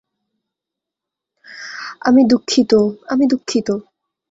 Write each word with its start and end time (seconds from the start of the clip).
আমি 2.01 2.21
দুঃখিত, 2.23 2.71
আমি 3.09 3.25
দুঃখিত। 3.27 3.67